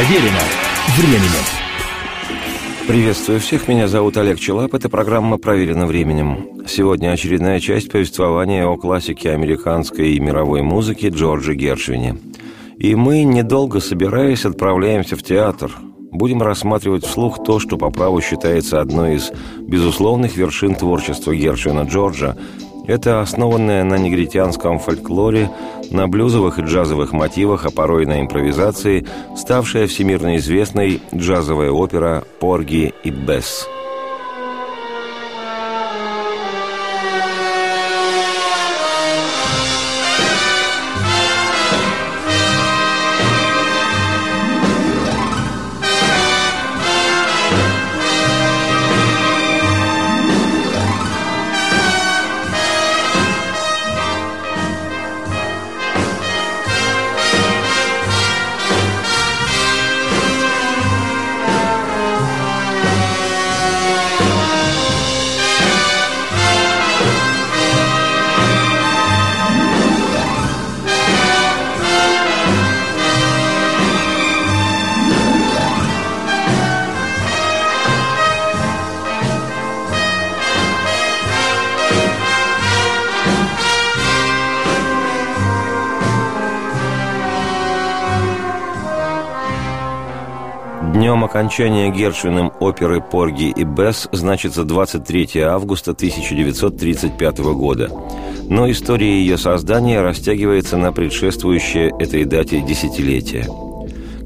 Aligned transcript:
Проверено 0.00 0.40
временем. 0.96 1.44
Приветствую 2.88 3.38
всех, 3.38 3.68
меня 3.68 3.86
зовут 3.86 4.16
Олег 4.16 4.40
Челап, 4.40 4.72
это 4.72 4.88
программа 4.88 5.36
«Проверено 5.36 5.84
временем». 5.86 6.64
Сегодня 6.66 7.10
очередная 7.12 7.60
часть 7.60 7.92
повествования 7.92 8.64
о 8.64 8.78
классике 8.78 9.32
американской 9.32 10.12
и 10.12 10.20
мировой 10.20 10.62
музыки 10.62 11.10
Джорджа 11.14 11.52
Гершвине. 11.52 12.16
И 12.78 12.94
мы, 12.94 13.24
недолго 13.24 13.80
собираясь, 13.80 14.46
отправляемся 14.46 15.16
в 15.16 15.22
театр. 15.22 15.70
Будем 16.10 16.40
рассматривать 16.40 17.04
вслух 17.04 17.44
то, 17.44 17.58
что 17.58 17.76
по 17.76 17.90
праву 17.90 18.22
считается 18.22 18.80
одной 18.80 19.16
из 19.16 19.30
безусловных 19.58 20.34
вершин 20.34 20.76
творчества 20.76 21.34
Гершвина 21.34 21.82
Джорджа– 21.82 22.38
это 22.90 23.20
основанная 23.20 23.84
на 23.84 23.96
негритянском 23.96 24.80
фольклоре, 24.80 25.48
на 25.92 26.08
блюзовых 26.08 26.58
и 26.58 26.62
джазовых 26.62 27.12
мотивах, 27.12 27.64
а 27.64 27.70
порой 27.70 28.04
на 28.04 28.20
импровизации, 28.20 29.06
ставшая 29.36 29.86
всемирно 29.86 30.36
известной 30.38 31.00
джазовая 31.14 31.70
опера 31.70 32.24
«Порги 32.40 32.92
и 33.04 33.10
Бесс». 33.10 33.68
Днем 91.10 91.24
окончания 91.24 91.90
Гершвиным 91.90 92.52
оперы 92.60 93.00
«Порги 93.00 93.50
и 93.50 93.64
Бесс» 93.64 94.08
значится 94.12 94.62
23 94.62 95.40
августа 95.40 95.90
1935 95.90 97.38
года. 97.38 97.90
Но 98.48 98.70
история 98.70 99.18
ее 99.18 99.36
создания 99.36 100.02
растягивается 100.02 100.76
на 100.76 100.92
предшествующее 100.92 101.90
этой 101.98 102.24
дате 102.26 102.60
десятилетие– 102.60 103.44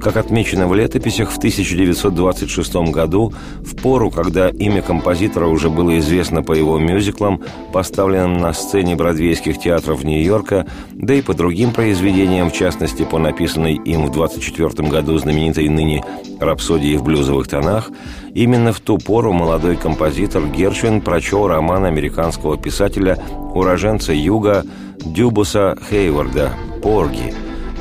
как 0.05 0.19
отмечено 0.19 0.69
в 0.69 0.75
летописях, 0.75 1.31
в 1.31 1.39
1926 1.39 2.75
году, 2.93 3.33
в 3.61 3.75
пору, 3.75 4.11
когда 4.11 4.51
имя 4.51 4.83
композитора 4.83 5.47
уже 5.47 5.71
было 5.71 5.99
известно 5.99 6.43
по 6.43 6.53
его 6.53 6.79
мюзиклам, 6.79 7.41
поставленным 7.73 8.37
на 8.37 8.53
сцене 8.53 8.97
бродвейских 8.97 9.59
театров 9.59 10.05
Нью-Йорка, 10.05 10.67
да 10.93 11.15
и 11.15 11.23
по 11.23 11.33
другим 11.33 11.73
произведениям, 11.73 12.51
в 12.51 12.53
частности, 12.53 13.05
по 13.05 13.19
написанной 13.19 13.77
им 13.77 14.05
в 14.05 14.11
1924 14.11 14.89
году 14.91 15.17
знаменитой 15.17 15.71
ныне 15.71 16.05
«Рапсодии 16.39 16.97
в 16.97 17.03
блюзовых 17.03 17.49
тонах», 17.49 17.91
именно 18.35 18.75
в 18.75 18.81
ту 18.81 18.99
пору 18.99 19.33
молодой 19.33 19.77
композитор 19.77 20.47
Гершвин 20.49 21.01
прочел 21.01 21.49
роман 21.49 21.87
американского 21.87 22.59
писателя, 22.59 23.19
уроженца 23.55 24.13
Юга 24.13 24.67
Дюбуса 25.03 25.79
Хейварда 25.89 26.53
«Порги», 26.83 27.33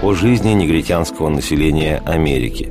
о 0.04 0.14
жизни 0.14 0.52
негритянского 0.52 1.30
населения 1.30 2.04
Америки. 2.06 2.70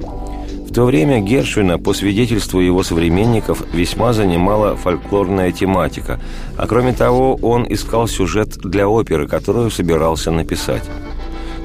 В 0.69 0.75
то 0.75 0.85
время 0.85 1.21
Гершвина, 1.21 1.79
по 1.79 1.95
свидетельству 1.95 2.61
его 2.61 2.83
современников, 2.83 3.63
весьма 3.73 4.13
занимала 4.13 4.77
фольклорная 4.77 5.51
тематика, 5.51 6.21
а 6.59 6.67
кроме 6.67 6.93
того, 6.93 7.39
он 7.41 7.67
искал 7.71 8.07
сюжет 8.07 8.59
для 8.59 8.87
оперы, 8.87 9.27
которую 9.29 9.71
собирался 9.71 10.31
написать. 10.31 10.83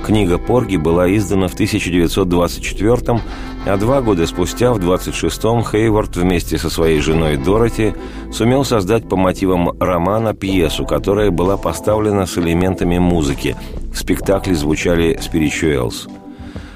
Книга 0.07 0.38
Порги 0.38 0.78
была 0.78 1.13
издана 1.13 1.50
в 1.50 1.53
1924 1.56 3.19
а 3.66 3.75
два 3.75 4.01
года 4.01 4.25
спустя, 4.25 4.72
в 4.72 4.79
26-м, 4.79 5.66
Хейвард 5.66 6.16
вместе 6.16 6.57
со 6.57 6.69
своей 6.69 7.01
женой 7.01 7.35
Дороти 7.35 7.94
сумел 8.31 8.63
создать 8.63 9.09
по 9.09 9.18
мотивам 9.18 9.78
романа 9.81 10.34
пьесу, 10.34 10.85
которая 10.85 11.29
была 11.29 11.57
поставлена 11.57 12.25
с 12.25 12.38
элементами 12.38 12.97
музыки. 12.97 13.57
В 13.94 13.97
спектакле 13.97 14.56
звучали 14.56 15.19
«Спиричуэлс». 15.22 16.07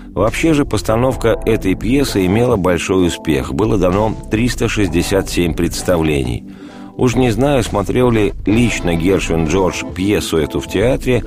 Вообще 0.09 0.53
же 0.53 0.65
постановка 0.65 1.39
этой 1.45 1.75
пьесы 1.75 2.25
имела 2.25 2.57
большой 2.57 3.07
успех. 3.07 3.53
Было 3.53 3.77
дано 3.77 4.13
367 4.29 5.53
представлений. 5.53 6.43
Уж 6.97 7.15
не 7.15 7.31
знаю, 7.31 7.63
смотрел 7.63 8.11
ли 8.11 8.33
лично 8.45 8.93
Гершвин 8.93 9.47
Джордж 9.47 9.85
пьесу 9.95 10.35
эту 10.35 10.59
в 10.59 10.67
театре, 10.67 11.23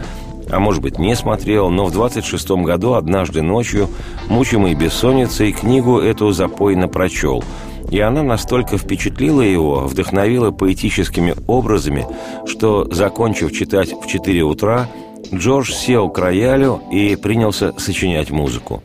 а 0.50 0.58
может 0.58 0.82
быть 0.82 0.98
не 0.98 1.14
смотрел, 1.14 1.70
но 1.70 1.86
в 1.86 1.96
26-м 1.96 2.64
году 2.64 2.94
однажды 2.94 3.42
ночью, 3.42 3.88
мучимый 4.28 4.74
бессонницей, 4.74 5.52
книгу 5.52 5.98
эту 5.98 6.32
запойно 6.32 6.88
прочел. 6.88 7.42
И 7.90 8.00
она 8.00 8.22
настолько 8.22 8.78
впечатлила 8.78 9.42
его, 9.42 9.86
вдохновила 9.86 10.50
поэтическими 10.50 11.34
образами, 11.46 12.06
что, 12.46 12.86
закончив 12.90 13.52
читать 13.52 13.92
в 13.92 14.06
4 14.06 14.42
утра, 14.42 14.88
Джордж 15.32 15.72
сел 15.72 16.08
к 16.08 16.18
роялю 16.18 16.80
и 16.90 17.16
принялся 17.16 17.72
сочинять 17.78 18.30
музыку. 18.30 18.82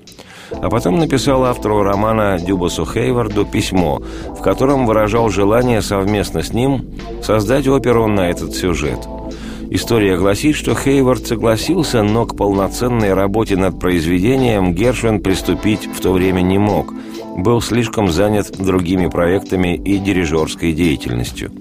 А 0.51 0.69
потом 0.69 0.97
написал 0.97 1.45
автору 1.45 1.83
романа 1.83 2.39
Дюбасу 2.39 2.85
Хейварду 2.85 3.45
письмо, 3.45 4.01
в 4.27 4.41
котором 4.41 4.85
выражал 4.85 5.29
желание 5.29 5.81
совместно 5.81 6.41
с 6.41 6.53
ним 6.53 6.85
создать 7.21 7.67
оперу 7.67 8.07
на 8.07 8.29
этот 8.29 8.55
сюжет– 8.55 8.99
История 9.71 10.17
гласит, 10.17 10.55
что 10.55 10.73
Хейвард 10.73 11.27
согласился, 11.27 12.01
но 12.01 12.25
к 12.25 12.35
полноценной 12.35 13.13
работе 13.13 13.55
над 13.55 13.79
произведением 13.79 14.73
Гершвин 14.73 15.21
приступить 15.21 15.85
в 15.85 16.01
то 16.01 16.11
время 16.11 16.41
не 16.41 16.57
мог. 16.57 16.91
Был 17.37 17.61
слишком 17.61 18.11
занят 18.11 18.57
другими 18.57 19.07
проектами 19.07 19.75
и 19.75 19.99
дирижерской 19.99 20.73
деятельностью. 20.73 21.51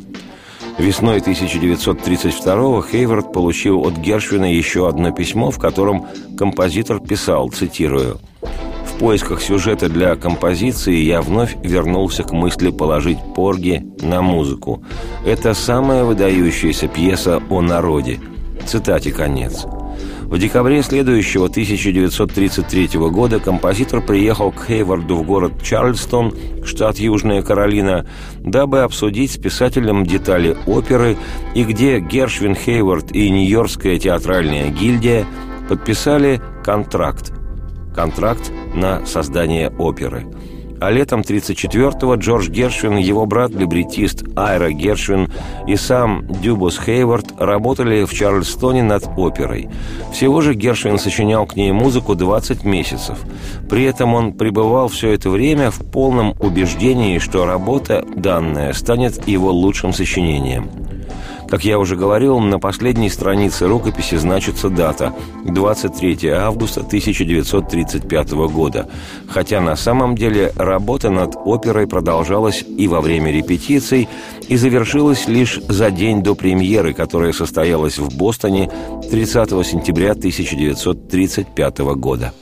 Весной 0.79 1.19
1932-го 1.19 2.83
Хейвард 2.83 3.33
получил 3.33 3.81
от 3.81 3.99
Гершвина 3.99 4.55
еще 4.55 4.89
одно 4.89 5.11
письмо, 5.11 5.51
в 5.51 5.59
котором 5.59 6.07
композитор 6.37 7.01
писал, 7.01 7.51
цитирую, 7.51 8.21
поисках 8.93 9.43
сюжета 9.43 9.89
для 9.89 10.17
композиции 10.17 10.95
я 10.95 11.21
вновь 11.21 11.57
вернулся 11.63 12.23
к 12.23 12.33
мысли 12.33 12.71
положить 12.71 13.19
Порги 13.35 13.85
на 14.01 14.23
музыку. 14.23 14.83
Это 15.27 15.55
самая 15.55 16.05
выдающаяся 16.05 16.89
пьеса 16.89 17.43
о 17.51 17.61
народе. 17.61 18.21
Цитате 18.67 19.13
конец. 19.13 19.67
В 20.29 20.39
декабре 20.39 20.83
следующего 20.83 21.47
1933 21.47 22.99
года 23.09 23.41
композитор 23.41 24.03
приехал 24.03 24.53
к 24.53 24.67
Хейварду 24.67 25.17
в 25.17 25.23
город 25.25 25.63
Чарльстон, 25.63 26.35
штат 26.67 26.99
Южная 26.99 27.41
Каролина, 27.41 28.07
дабы 28.41 28.83
обсудить 28.83 29.33
с 29.33 29.39
писателем 29.39 30.05
детали 30.05 30.55
оперы 30.67 31.17
и 31.55 31.65
где 31.65 31.99
Гершвин 31.99 32.55
Хейвард 32.55 33.11
и 33.13 33.31
Нью-Йоркская 33.31 33.99
театральная 33.99 34.69
гильдия 34.69 35.25
подписали 35.67 36.43
контракт 36.63 37.33
контракт 37.99 38.53
на 38.75 39.05
создание 39.07 39.71
оперы. 39.77 40.25
А 40.81 40.93
летом 40.93 41.23
34-го 41.23 42.15
Джордж 42.15 42.49
Гершвин, 42.49 42.97
его 42.97 43.27
брат-либретист 43.27 44.23
Айра 44.37 44.71
Гершвин 44.71 45.29
и 45.67 45.75
сам 45.75 46.25
Дюбус 46.29 46.79
Хейвард 46.79 47.27
работали 47.41 48.05
в 48.05 48.15
Чарльстоне 48.15 48.85
над 48.85 49.09
оперой. 49.17 49.69
Всего 50.13 50.41
же 50.43 50.55
Гершвин 50.55 51.01
сочинял 51.01 51.45
к 51.45 51.57
ней 51.57 51.73
музыку 51.73 52.15
20 52.15 52.63
месяцев. 52.63 53.19
При 53.69 53.83
этом 53.83 54.15
он 54.15 54.33
пребывал 54.33 54.87
все 54.87 55.11
это 55.11 55.29
время 55.29 55.73
в 55.73 55.81
полном 55.91 56.37
убеждении, 56.39 57.19
что 57.19 57.47
работа 57.47 58.05
данная 58.15 58.75
станет 58.75 59.27
его 59.27 59.51
лучшим 59.51 59.93
сочинением– 59.93 60.71
как 61.49 61.65
я 61.65 61.79
уже 61.79 61.97
говорил, 61.97 62.39
на 62.41 62.59
последней 62.59 63.11
странице 63.11 63.67
рукописи 63.67 64.17
значится 64.17 64.69
дата– 64.69 65.15
23 65.45 66.29
августа 66.29 66.81
1935 66.81 68.31
года, 68.51 68.89
хотя 69.29 69.61
на 69.61 69.77
самом 69.77 70.15
деле 70.15 70.53
работа 70.57 71.11
над 71.11 71.37
оперой 71.37 71.87
продолжалась 71.87 72.63
и 72.63 72.87
во 72.89 73.01
время 73.01 73.33
репетиций, 73.33 74.09
и 74.49 74.57
завершилась 74.57 75.27
лишь 75.27 75.61
за 75.69 75.91
день 75.91 76.23
до 76.23 76.35
премьеры, 76.35 76.93
которая 76.93 77.33
состоялась 77.33 77.99
в 77.99 78.17
Бостоне 78.17 78.71
30 79.11 79.51
сентября 79.67 80.13
1935 80.13 81.79
года. 81.79 82.33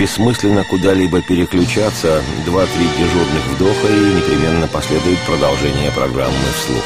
Бессмысленно 0.00 0.64
куда-либо 0.64 1.20
переключаться, 1.20 2.22
два-три 2.46 2.86
дежурных 2.98 3.46
вдоха 3.54 3.86
и 3.86 4.14
непременно 4.14 4.66
последует 4.66 5.18
продолжение 5.26 5.90
программы 5.90 6.32
«Вслух». 6.54 6.82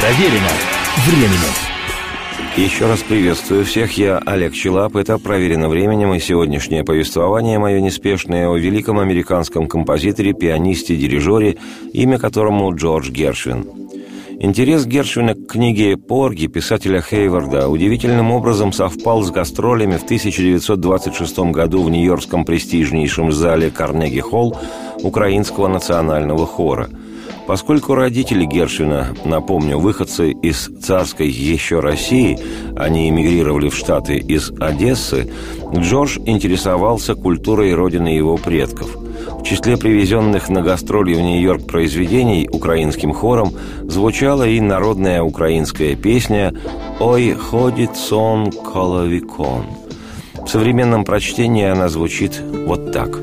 Проверено 0.00 0.50
временем. 1.06 1.54
Еще 2.56 2.88
раз 2.88 3.04
приветствую 3.04 3.64
всех, 3.64 3.96
я 3.96 4.18
Олег 4.18 4.54
Челап, 4.54 4.96
это 4.96 5.18
«Проверено 5.18 5.68
временем» 5.68 6.12
и 6.12 6.18
сегодняшнее 6.18 6.82
повествование 6.82 7.60
мое 7.60 7.80
неспешное 7.80 8.48
о 8.48 8.56
великом 8.56 8.98
американском 8.98 9.68
композиторе, 9.68 10.32
пианисте, 10.32 10.96
дирижере, 10.96 11.58
имя 11.92 12.18
которому 12.18 12.74
Джордж 12.74 13.08
Гершвин– 13.08 13.66
Интерес 14.40 14.84
Гершвина 14.84 15.34
к 15.34 15.46
книге 15.46 15.96
«Порги» 15.96 16.48
писателя 16.48 17.00
Хейварда 17.00 17.68
удивительным 17.68 18.32
образом 18.32 18.72
совпал 18.72 19.22
с 19.22 19.30
гастролями 19.30 19.96
в 19.96 20.02
1926 20.02 21.38
году 21.52 21.84
в 21.84 21.90
нью-йоркском 21.90 22.44
престижнейшем 22.44 23.30
зале 23.30 23.70
Карнеги-Холл 23.70 24.56
Украинского 25.02 25.68
национального 25.68 26.46
хора. 26.46 26.88
Поскольку 27.46 27.94
родители 27.94 28.44
Гершвина, 28.44 29.14
напомню, 29.24 29.78
выходцы 29.78 30.32
из 30.32 30.68
царской 30.82 31.28
еще 31.28 31.78
России, 31.78 32.38
они 32.76 33.08
эмигрировали 33.10 33.68
в 33.68 33.76
Штаты 33.76 34.16
из 34.16 34.50
Одессы, 34.58 35.30
Джордж 35.72 36.18
интересовался 36.26 37.14
культурой 37.14 37.72
родины 37.74 38.08
его 38.08 38.36
предков– 38.36 38.96
в 39.44 39.46
числе 39.46 39.76
привезенных 39.76 40.48
на 40.48 40.62
гастроли 40.62 41.12
в 41.12 41.20
Нью-Йорк 41.20 41.66
произведений 41.66 42.48
украинским 42.50 43.12
хором 43.12 43.52
звучала 43.82 44.48
и 44.48 44.58
народная 44.58 45.22
украинская 45.22 45.96
песня 45.96 46.54
«Ой, 46.98 47.34
ходит 47.34 47.94
сон 47.94 48.50
коловикон». 48.50 49.66
В 50.42 50.48
современном 50.48 51.04
прочтении 51.04 51.66
она 51.66 51.90
звучит 51.90 52.40
вот 52.66 52.90
так. 52.90 53.20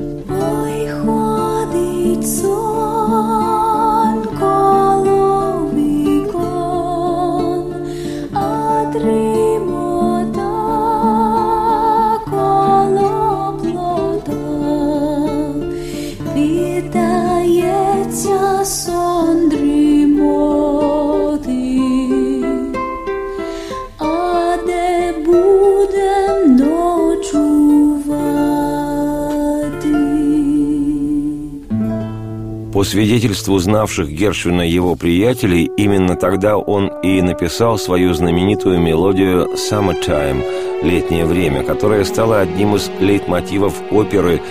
Свидетельству 32.92 33.58
знавших 33.58 34.10
Гершвина 34.10 34.60
его 34.60 34.96
приятелей, 34.96 35.70
именно 35.78 36.14
тогда 36.14 36.58
он 36.58 36.88
и 37.02 37.22
написал 37.22 37.78
свою 37.78 38.12
знаменитую 38.12 38.78
мелодию 38.80 39.48
«Summertime»– 39.54 40.44
«Летнее 40.82 41.24
время», 41.24 41.62
которая 41.62 42.04
стала 42.04 42.40
одним 42.40 42.76
из 42.76 42.90
лейтмотивов 43.00 43.72
оперы 43.90 44.42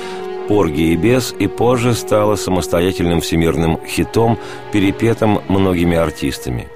«Порги 0.48 0.93
и 0.93 0.95
бес» 0.95 1.36
и 1.38 1.45
позже 1.45 1.93
стала 1.93 2.36
самостоятельным 2.36 3.21
всемирным 3.21 3.79
хитом, 3.86 4.39
перепетым 4.71 5.41
многими 5.48 5.95
артистами. 5.95 6.67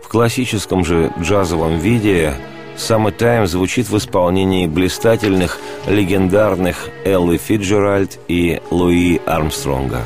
В 0.00 0.08
классическом 0.08 0.86
же 0.86 1.12
джазовом 1.20 1.76
виде 1.76 2.32
«Summertime» 2.78 3.46
звучит 3.46 3.90
в 3.90 3.98
исполнении 3.98 4.66
блистательных, 4.66 5.58
легендарных 5.86 6.88
Эллы 7.04 7.36
Фиджеральд 7.36 8.18
и 8.26 8.62
Луи 8.70 9.20
Армстронга. 9.26 10.04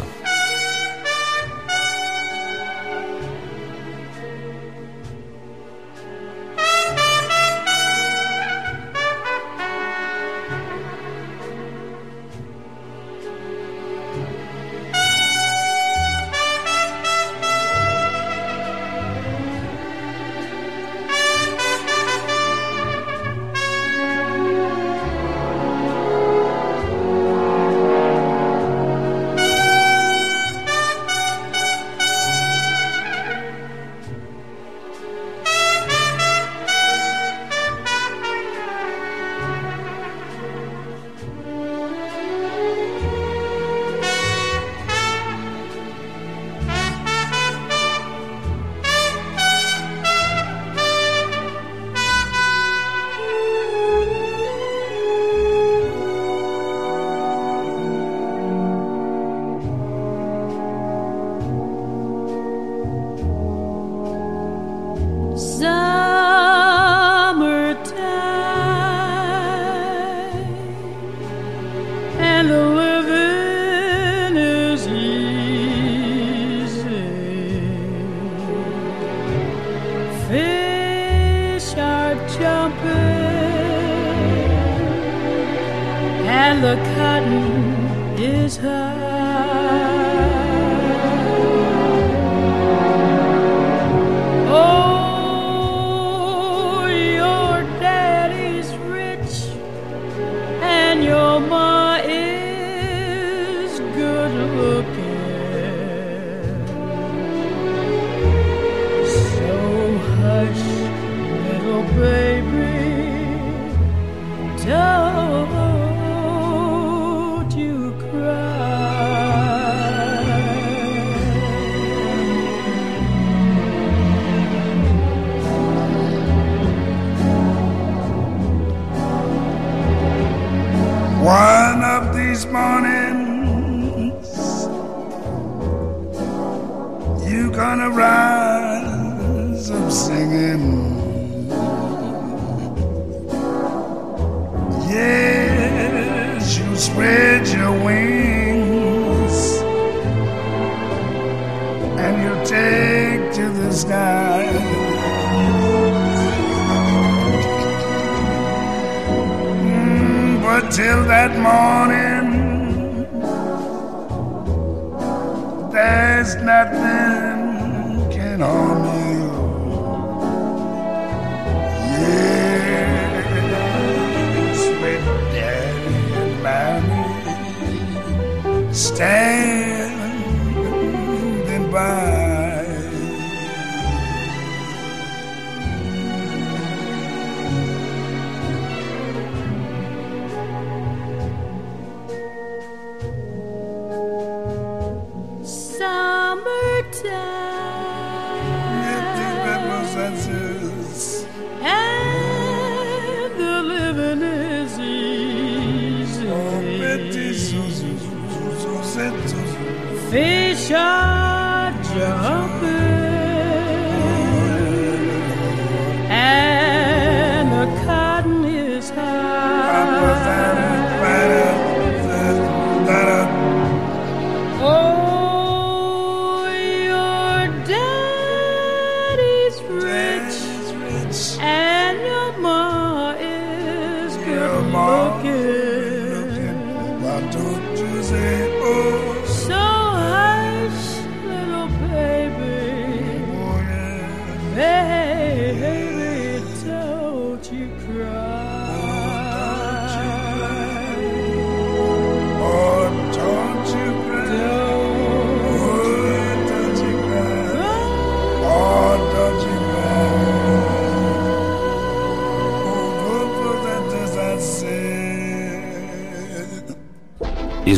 这。 178.95 179.54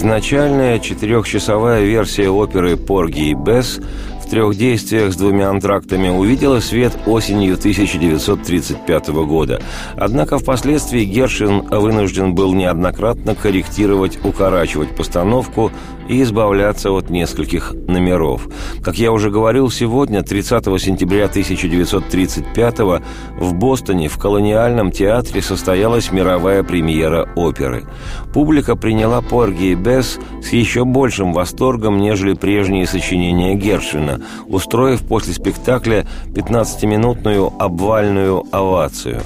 Изначальная 0.06 0.78
четырехчасовая 0.78 1.82
версия 1.82 2.30
оперы 2.30 2.76
«Порги 2.76 3.30
и 3.30 3.34
Бесс» 3.34 3.80
в 4.24 4.30
трех 4.30 4.56
действиях 4.56 5.12
с 5.12 5.16
двумя 5.16 5.50
антрактами 5.50 6.08
увидела 6.08 6.60
свет 6.60 6.92
осенью 7.06 7.54
1935 7.54 9.08
года. 9.08 9.60
Однако 9.96 10.38
впоследствии 10.38 11.02
Гершин 11.02 11.62
вынужден 11.62 12.36
был 12.36 12.54
неоднократно 12.54 13.34
корректировать, 13.34 14.24
укорачивать 14.24 14.94
постановку 14.94 15.72
и 16.08 16.22
избавляться 16.22 16.92
от 16.92 17.10
нескольких 17.10 17.72
номеров. 17.72 18.46
Как 18.86 18.98
я 18.98 19.10
уже 19.10 19.30
говорил, 19.32 19.68
сегодня, 19.68 20.22
30 20.22 20.64
сентября 20.80 21.24
1935 21.24 22.78
в 23.36 23.54
Бостоне 23.54 24.06
в 24.06 24.16
колониальном 24.16 24.92
театре 24.92 25.42
состоялась 25.42 26.12
мировая 26.12 26.62
премьера 26.62 27.28
оперы. 27.34 27.82
Публика 28.32 28.76
приняла 28.76 29.22
«Порги 29.22 29.72
и 29.72 29.74
Бесс» 29.74 30.20
с 30.40 30.50
еще 30.50 30.84
большим 30.84 31.32
восторгом, 31.32 31.98
нежели 31.98 32.34
прежние 32.34 32.86
сочинения 32.86 33.56
Гершвина, 33.56 34.22
устроив 34.46 35.00
после 35.00 35.34
спектакля 35.34 36.06
15-минутную 36.28 37.52
обвальную 37.58 38.44
овацию. 38.52 39.20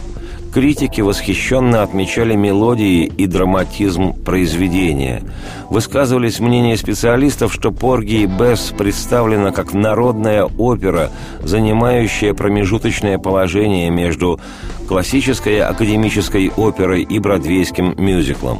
Критики 0.52 1.00
восхищенно 1.00 1.83
отмечали 1.85 2.35
мелодии 2.35 3.04
и 3.04 3.26
драматизм 3.26 4.12
произведения. 4.12 5.23
Высказывались 5.69 6.40
мнения 6.40 6.76
специалистов, 6.76 7.52
что 7.52 7.71
«Порги 7.71 8.23
и 8.23 8.26
Бесс» 8.26 8.73
представлена 8.76 9.52
как 9.52 9.75
народная 9.75 10.45
опера, 10.45 11.11
занимающая 11.45 12.35
промежуточное 12.35 13.19
положение 13.19 13.90
между 13.90 14.40
классической 14.88 15.61
академической 15.61 16.50
оперой 16.57 17.02
и 17.02 17.21
бродвейским 17.21 17.95
мюзиклом. 17.97 18.59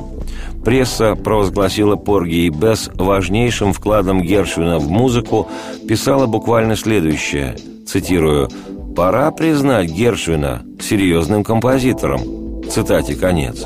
Пресса 0.65 1.17
провозгласила 1.17 1.97
Порги 1.97 2.47
и 2.47 2.51
Бесс 2.51 2.89
важнейшим 2.95 3.73
вкладом 3.73 4.23
Гершвина 4.23 4.79
в 4.79 4.89
музыку, 4.89 5.49
писала 5.89 6.27
буквально 6.27 6.77
следующее, 6.77 7.57
цитирую, 7.85 8.49
«Пора 8.97 9.31
признать 9.31 9.91
Гершвина 9.91 10.63
серьезным 10.81 11.45
композитором». 11.45 12.21
Цитате 12.71 13.17
конец. 13.17 13.65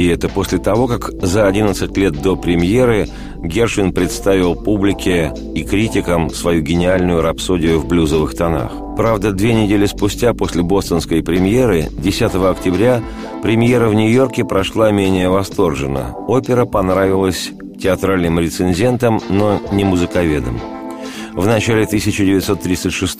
И 0.00 0.06
это 0.06 0.30
после 0.30 0.58
того, 0.58 0.88
как 0.88 1.10
за 1.22 1.46
11 1.46 1.94
лет 1.98 2.22
до 2.22 2.34
премьеры 2.34 3.06
Гершвин 3.44 3.92
представил 3.92 4.54
публике 4.54 5.32
и 5.54 5.62
критикам 5.62 6.30
свою 6.30 6.62
гениальную 6.62 7.20
рапсодию 7.20 7.78
в 7.78 7.86
блюзовых 7.86 8.34
тонах. 8.34 8.72
Правда, 8.96 9.32
две 9.32 9.52
недели 9.52 9.84
спустя 9.84 10.32
после 10.32 10.62
бостонской 10.62 11.22
премьеры, 11.22 11.88
10 11.90 12.34
октября, 12.34 13.02
премьера 13.42 13.88
в 13.88 13.94
Нью-Йорке 13.94 14.44
прошла 14.44 14.90
менее 14.90 15.28
восторженно. 15.28 16.14
Опера 16.26 16.64
понравилась 16.64 17.50
театральным 17.78 18.38
рецензентам, 18.40 19.20
но 19.28 19.60
не 19.70 19.84
музыковедам. 19.84 20.79
В 21.32 21.46
начале 21.46 21.84
1936 21.84 23.14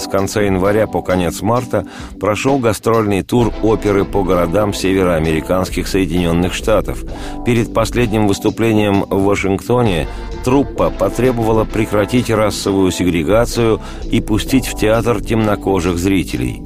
с 0.00 0.08
конца 0.10 0.40
января 0.40 0.86
по 0.86 1.02
конец 1.02 1.42
марта 1.42 1.86
прошел 2.20 2.58
гастрольный 2.58 3.22
тур 3.22 3.52
оперы 3.62 4.04
по 4.04 4.22
городам 4.22 4.72
североамериканских 4.72 5.88
Соединенных 5.88 6.54
Штатов. 6.54 7.04
Перед 7.44 7.74
последним 7.74 8.28
выступлением 8.28 9.02
в 9.02 9.24
Вашингтоне 9.24 10.06
труппа 10.44 10.90
потребовала 10.90 11.64
прекратить 11.64 12.30
расовую 12.30 12.90
сегрегацию 12.92 13.80
и 14.10 14.20
пустить 14.20 14.66
в 14.66 14.78
театр 14.78 15.22
темнокожих 15.22 15.98
зрителей 15.98 16.62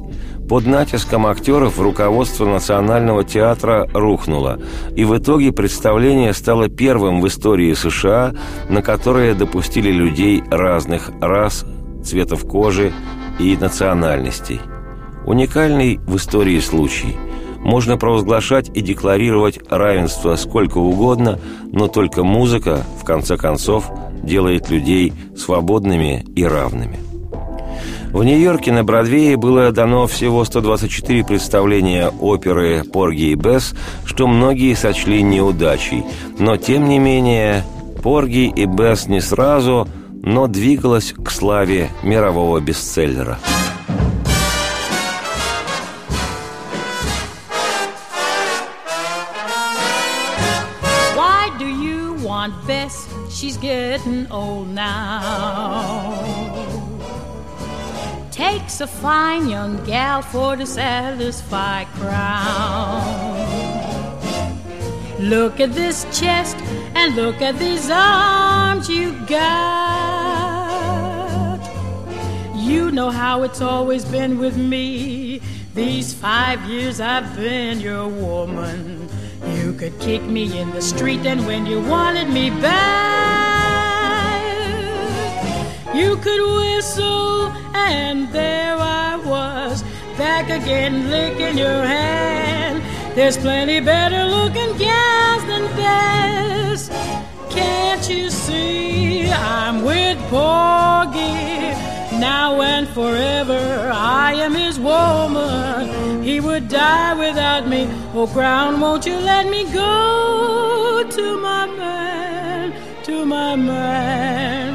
под 0.51 0.65
натиском 0.65 1.27
актеров 1.27 1.79
руководство 1.79 2.45
Национального 2.45 3.23
театра 3.23 3.87
рухнуло, 3.93 4.59
и 4.97 5.05
в 5.05 5.17
итоге 5.17 5.53
представление 5.53 6.33
стало 6.33 6.67
первым 6.67 7.21
в 7.21 7.27
истории 7.27 7.73
США, 7.73 8.33
на 8.67 8.81
которое 8.81 9.33
допустили 9.33 9.91
людей 9.91 10.43
разных 10.51 11.09
рас, 11.21 11.65
цветов 12.03 12.45
кожи 12.45 12.91
и 13.39 13.55
национальностей. 13.55 14.59
Уникальный 15.25 15.99
в 15.99 16.17
истории 16.17 16.59
случай. 16.59 17.15
Можно 17.59 17.95
провозглашать 17.95 18.69
и 18.73 18.81
декларировать 18.81 19.57
равенство 19.69 20.35
сколько 20.35 20.79
угодно, 20.79 21.39
но 21.71 21.87
только 21.87 22.25
музыка, 22.25 22.83
в 23.01 23.05
конце 23.05 23.37
концов, 23.37 23.89
делает 24.21 24.69
людей 24.69 25.13
свободными 25.33 26.25
и 26.35 26.43
равными. 26.43 27.00
В 28.13 28.25
Нью-Йорке 28.25 28.73
на 28.73 28.83
Бродвее 28.83 29.37
было 29.37 29.71
дано 29.71 30.05
всего 30.05 30.43
124 30.43 31.23
представления 31.23 32.09
оперы 32.09 32.83
«Порги 32.83 33.31
и 33.31 33.35
Бесс», 33.35 33.73
что 34.03 34.27
многие 34.27 34.73
сочли 34.73 35.23
неудачей. 35.23 36.03
Но, 36.37 36.57
тем 36.57 36.89
не 36.89 36.99
менее, 36.99 37.63
«Порги 38.03 38.51
и 38.53 38.65
Бесс» 38.65 39.07
не 39.07 39.21
сразу, 39.21 39.87
но 40.23 40.47
двигалась 40.47 41.13
к 41.13 41.31
славе 41.31 41.89
мирового 42.03 42.59
бестселлера. 42.59 43.39
Why 51.15 51.49
do 51.57 51.65
you 51.65 52.17
want 52.21 52.53
Bess? 52.67 53.07
She's 53.29 53.55
getting 53.55 54.27
old 54.29 54.67
now. 54.67 55.20
A 58.81 58.87
fine 58.87 59.47
young 59.47 59.83
gal 59.85 60.21
for 60.23 60.55
to 60.55 60.65
satisfy 60.65 61.83
crown. 61.99 63.31
Look 65.19 65.59
at 65.59 65.73
this 65.73 66.05
chest 66.19 66.57
and 66.95 67.15
look 67.15 67.41
at 67.41 67.59
these 67.59 67.91
arms 67.91 68.89
you 68.89 69.13
got. 69.27 70.41
You 72.55 72.89
know 72.91 73.11
how 73.11 73.43
it's 73.43 73.61
always 73.61 74.03
been 74.03 74.39
with 74.39 74.57
me. 74.57 75.41
These 75.75 76.15
five 76.15 76.61
years 76.65 76.99
I've 76.99 77.35
been 77.35 77.79
your 77.79 78.07
woman. 78.07 79.07
You 79.57 79.73
could 79.73 79.99
kick 79.99 80.23
me 80.23 80.59
in 80.59 80.71
the 80.71 80.81
street, 80.81 81.23
and 81.25 81.45
when 81.45 81.67
you 81.67 81.79
wanted 81.81 82.29
me 82.29 82.49
back, 82.49 83.60
you 85.93 86.15
could 86.17 86.41
whistle, 86.59 87.51
and 87.73 88.29
there 88.31 88.77
I 88.77 89.17
was, 89.17 89.83
back 90.17 90.49
again, 90.49 91.09
licking 91.09 91.57
your 91.57 91.83
hand. 91.83 92.81
There's 93.15 93.37
plenty 93.37 93.79
better 93.81 94.23
looking 94.23 94.77
gals 94.77 95.43
than 95.45 95.63
Bess. 95.75 96.89
can't 97.49 98.09
you 98.09 98.29
see 98.29 99.29
I'm 99.29 99.83
with 99.83 100.17
Porgy 100.29 101.75
now 102.19 102.61
and 102.61 102.87
forever? 102.87 103.91
I 103.93 104.33
am 104.35 104.53
his 104.53 104.79
woman. 104.79 106.23
He 106.23 106.39
would 106.39 106.69
die 106.69 107.13
without 107.15 107.67
me. 107.67 107.89
Oh, 108.13 108.27
ground, 108.27 108.81
won't 108.81 109.05
you 109.05 109.17
let 109.17 109.49
me 109.49 109.65
go 109.73 111.03
to 111.09 111.37
my 111.39 111.65
man, 111.65 113.03
to 113.03 113.25
my 113.25 113.55
man? 113.57 114.70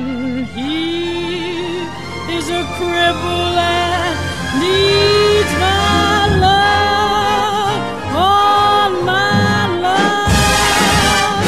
Is 2.46 2.52
a 2.52 2.62
cripple 2.78 3.56
and 3.59 4.14
needs 4.61 5.52
my 5.59 6.28
love, 6.46 7.80
all 8.14 8.90
my 9.02 9.66
love. 9.87 11.42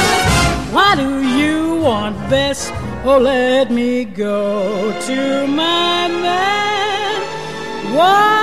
Why 0.74 0.90
do 0.96 1.22
you 1.22 1.76
want 1.82 2.16
best? 2.28 2.72
Oh, 3.04 3.18
let 3.20 3.70
me 3.70 4.06
go 4.06 4.90
to 5.06 5.46
my 5.46 6.08
man. 6.08 7.20
Why 7.94 8.37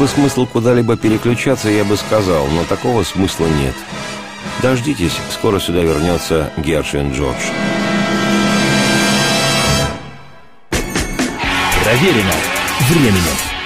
бы 0.00 0.08
смысл 0.08 0.46
куда-либо 0.46 0.96
переключаться, 0.96 1.68
я 1.68 1.84
бы 1.84 1.94
сказал, 1.94 2.46
но 2.46 2.64
такого 2.64 3.02
смысла 3.02 3.44
нет. 3.44 3.74
Дождитесь, 4.62 5.18
скоро 5.30 5.60
сюда 5.60 5.80
вернется 5.80 6.50
Гершвин 6.56 7.12
Джордж. 7.12 7.36
Проверено 11.84 12.32
временем. 12.88 13.59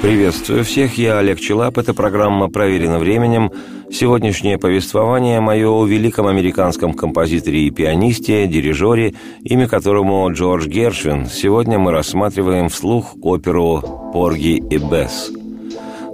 Приветствую 0.00 0.62
всех, 0.62 0.96
я 0.96 1.18
Олег 1.18 1.40
Челап, 1.40 1.76
это 1.76 1.92
программа 1.92 2.48
«Проверено 2.48 3.00
временем». 3.00 3.50
Сегодняшнее 3.90 4.56
повествование 4.56 5.40
мое 5.40 5.68
о 5.68 5.84
великом 5.84 6.28
американском 6.28 6.94
композиторе 6.94 7.62
и 7.62 7.70
пианисте, 7.70 8.46
дирижере, 8.46 9.14
имя 9.42 9.66
которому 9.66 10.32
Джордж 10.32 10.68
Гершвин. 10.68 11.26
Сегодня 11.26 11.80
мы 11.80 11.90
рассматриваем 11.90 12.68
вслух 12.68 13.16
оперу 13.20 14.10
«Порги 14.12 14.62
и 14.70 14.78
Бесс». 14.78 15.32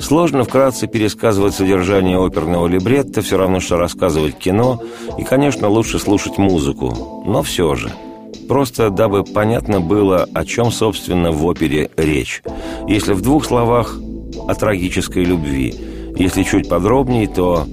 Сложно 0.01 0.45
вкратце 0.45 0.87
пересказывать 0.87 1.55
содержание 1.55 2.19
оперного 2.19 2.67
либретто, 2.67 3.21
все 3.21 3.37
равно, 3.37 3.61
что 3.61 3.77
рассказывать 3.77 4.39
кино, 4.39 4.81
и, 5.19 5.25
конечно, 5.25 5.69
лучше 5.69 5.99
слушать 5.99 6.39
музыку, 6.39 7.23
но 7.27 7.43
все 7.43 7.75
же– 7.75 7.93
Просто 8.49 8.91
дабы 8.91 9.25
понятно 9.25 9.81
было, 9.81 10.29
о 10.35 10.45
чем, 10.45 10.71
собственно, 10.71 11.33
в 11.33 11.45
опере 11.47 11.91
речь. 11.97 12.43
Если 12.87 13.13
в 13.13 13.23
двух 13.23 13.45
словах 13.45 13.99
о 14.47 14.55
трагической 14.55 15.25
любви. 15.25 15.75
Если 16.17 16.43
чуть 16.43 16.69
подробнее, 16.69 17.29
то 17.29 17.67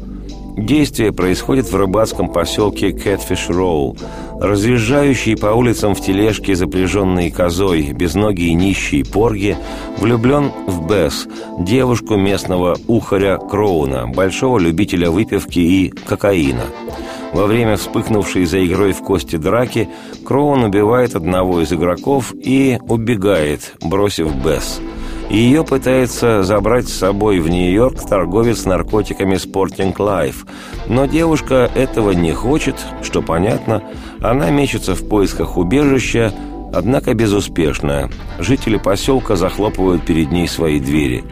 Действие 0.58 1.14
происходит 1.14 1.72
в 1.72 1.76
рыбацком 1.76 2.30
поселке 2.30 2.92
Кэтфиш 2.92 3.50
Роу. 3.50 3.96
Разъезжающий 4.40 5.38
по 5.38 5.48
улицам 5.48 5.96
в 5.96 6.02
тележке, 6.02 6.56
запряженной 6.56 7.32
козой, 7.32 7.94
безногий 7.94 8.50
и 8.50 8.54
нищий 8.54 9.04
Порги, 9.04 9.56
влюблен 9.98 10.52
в 10.68 10.88
Бесс, 10.88 11.28
девушку 11.60 12.16
местного 12.16 12.78
ухаря 12.88 13.38
Кроуна, 13.38 14.08
большого 14.08 14.60
любителя 14.60 15.10
выпивки 15.10 15.60
и 15.60 15.90
кокаина. 15.90 16.66
Во 17.34 17.46
время 17.46 17.78
вспыхнувшей 17.78 18.46
за 18.46 18.66
игрой 18.66 18.92
в 18.92 19.00
кости 19.00 19.38
драки 19.38 19.88
Кроун 20.26 20.64
убивает 20.64 21.16
одного 21.16 21.62
из 21.62 21.72
игроков 21.72 22.34
и 22.34 22.78
убегает, 22.90 23.76
бросив 23.82 24.36
Бесс– 24.36 24.82
ее 25.38 25.64
пытается 25.64 26.44
забрать 26.44 26.90
с 26.90 26.94
собой 26.94 27.40
в 27.40 27.48
Нью-Йорк 27.48 28.02
торговец 28.08 28.66
наркотиками 28.66 29.36
Sporting 29.36 29.96
Life. 29.96 30.48
Но 30.88 31.06
девушка 31.06 31.70
этого 31.74 32.12
не 32.12 32.34
хочет, 32.34 32.76
что 33.02 33.22
понятно. 33.22 33.84
Она 34.20 34.50
мечется 34.50 34.94
в 34.94 35.08
поисках 35.08 35.58
убежища, 35.58 36.34
однако 36.74 37.14
безуспешно. 37.14 38.10
Жители 38.40 38.78
поселка 38.78 39.36
захлопывают 39.36 40.06
перед 40.06 40.32
ней 40.32 40.48
свои 40.48 40.80
двери. 40.80 41.24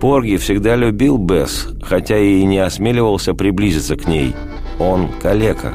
Порги 0.00 0.36
всегда 0.36 0.76
любил 0.76 1.18
Бесс, 1.18 1.68
хотя 1.82 2.18
и 2.18 2.42
не 2.44 2.58
осмеливался 2.58 3.34
приблизиться 3.34 3.96
к 3.96 4.06
ней. 4.06 4.34
Он 4.78 5.08
калека 5.20 5.74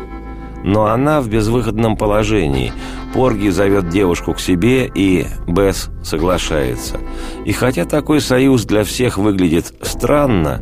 но 0.64 0.88
она 0.88 1.22
в 1.22 1.30
безвыходном 1.30 1.96
положении. 1.98 2.74
Порги 3.14 3.50
зовет 3.50 3.90
девушку 3.90 4.34
к 4.34 4.40
себе, 4.40 4.90
и 4.94 5.26
Бесс 5.48 5.90
соглашается. 6.04 6.98
И 7.46 7.52
хотя 7.52 7.86
такой 7.86 8.22
союз 8.22 8.66
для 8.66 8.84
всех 8.84 9.18
выглядит 9.18 9.74
странно, 9.82 10.62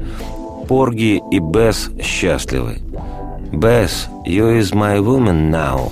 Порги 0.68 1.22
и 1.32 1.40
Бесс 1.40 1.90
счастливы. 2.02 2.80
«Бесс, 3.52 4.10
you 4.26 4.60
is 4.60 4.74
my 4.74 5.00
woman 5.00 5.50
now». 5.50 5.92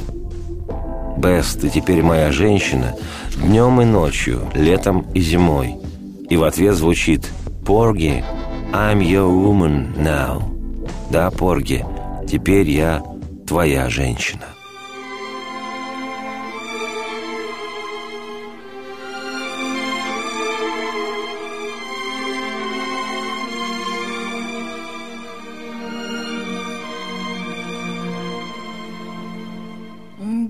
«Бесс, 1.18 1.54
ты 1.54 1.70
теперь 1.70 2.04
моя 2.04 2.32
женщина, 2.32 2.94
днем 3.38 3.82
и 3.82 3.86
ночью, 3.86 4.42
летом 4.54 5.06
и 5.14 5.22
зимой». 5.22 5.76
И 6.30 6.36
в 6.36 6.44
ответ 6.44 6.76
звучит 6.76 7.32
«Порги, 7.66 8.24
I'm 8.74 9.00
your 9.00 9.30
woman 9.30 9.96
now». 9.98 10.44
«Да, 11.10 11.32
Порги, 11.32 11.86
теперь 12.30 12.70
я 12.70 13.02
твоя 13.46 13.90
женщина. 13.90 14.48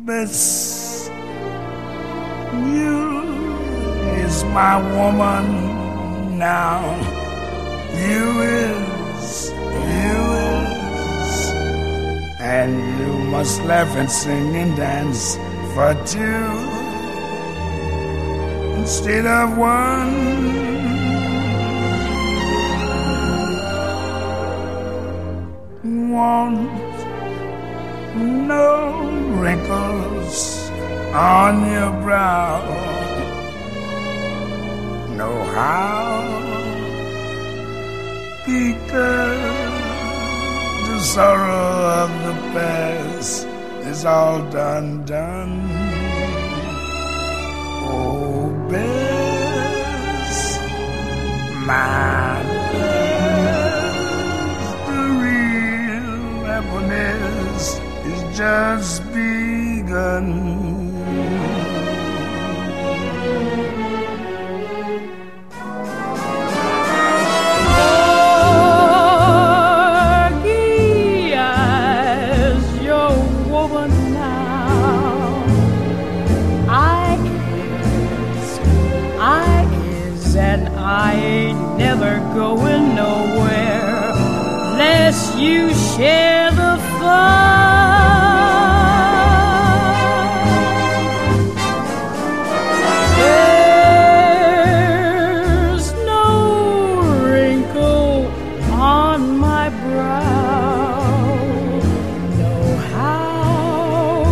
Bess, 0.06 1.10
you 2.54 3.24
is 4.24 4.44
my 4.54 4.78
woman 4.96 6.38
now. 6.38 6.82
You 7.96 8.42
is, 8.42 9.52
you 9.52 10.25
and 12.46 13.00
you 13.00 13.12
must 13.36 13.64
laugh 13.64 13.92
and 13.98 14.10
sing 14.10 14.56
and 14.56 14.78
dance 14.78 15.36
for 15.74 15.94
two 16.06 16.46
instead 18.80 19.26
of 19.26 19.58
one. 19.58 20.14
Want 26.16 26.98
no 28.16 28.70
wrinkles 29.40 30.70
on 31.14 31.54
your 31.72 31.92
brow. 32.04 32.62
Know 35.18 35.38
how? 35.56 36.22
Because 38.46 39.55
sorrow 41.06 42.02
of 42.02 42.10
the 42.26 42.34
past 42.54 43.46
is 43.86 44.06
all 44.06 44.42
done, 44.50 45.06
done. 45.06 45.62
Oh, 47.88 48.50
best, 48.70 50.60
my 51.68 52.42
best, 52.74 53.88
the 54.88 55.02
real 55.22 56.44
happiness 56.50 57.66
is 58.12 58.22
just 58.36 59.04
begun. 59.14 60.55
you 85.38 85.74
share 85.74 86.52
the 86.52 86.78
fun. 87.00 87.76
There's 94.56 95.88
no 96.06 96.26
wrinkle 97.24 98.28
on 98.72 99.38
my 99.40 99.70
brow, 99.70 101.16
no 102.40 102.56
how, 102.94 104.24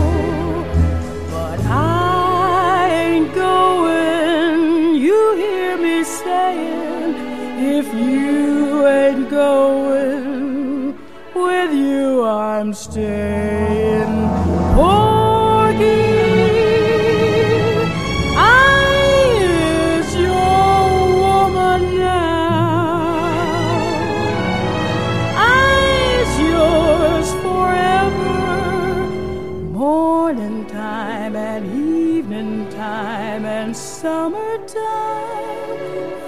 but 1.32 1.60
I 1.66 2.90
ain't 3.08 3.34
going. 3.34 4.96
You 4.96 5.36
hear 5.36 5.78
me 5.78 6.04
saying, 6.04 7.16
if 7.78 7.88
you 7.94 8.88
ain't 8.88 9.30
going. 9.30 10.73
With 11.44 11.74
you, 11.74 12.24
I'm 12.26 12.74
staying. 12.74 14.30
Porgy, 14.76 16.04
I 18.38 19.38
is 19.42 20.16
your 20.16 20.86
woman 21.24 21.82
now. 22.00 22.94
I 25.38 25.50
I's 26.16 26.34
yours 26.40 27.30
forever. 27.44 28.38
Morning 29.72 30.66
time 30.68 31.36
and 31.36 31.64
evening 31.66 32.70
time 32.70 33.46
and 33.46 33.76
summertime 33.76 34.80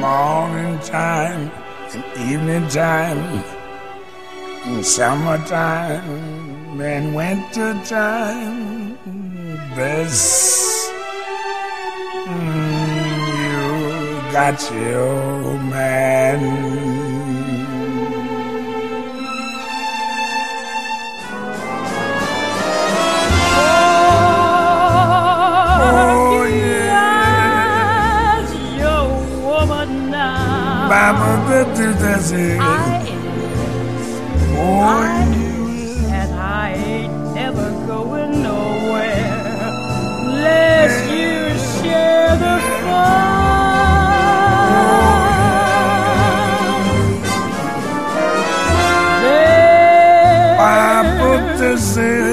Morning 0.00 0.57
time 0.82 1.50
and 1.92 2.04
evening 2.30 2.68
time 2.68 3.44
and 4.66 4.84
summertime 4.84 6.80
and 6.80 7.14
winter 7.14 7.74
time. 7.84 8.94
Bess, 9.74 10.90
mm, 12.26 13.18
you 13.42 14.32
got 14.32 14.60
your 14.70 15.58
man. 15.70 16.97
Alabama 30.90 31.44
that. 31.98 32.58
Boy, 34.54 35.04
and 36.10 36.32
I 36.34 36.72
ain't 36.72 37.34
never 37.34 37.70
going 37.86 38.42
nowhere 38.42 39.44
unless 40.24 40.94
you 41.10 41.58
share 41.82 42.36
the 42.38 42.56
fun. 42.84 43.28
Papa, 50.56 51.58
to 51.58 51.76
say. 51.76 52.27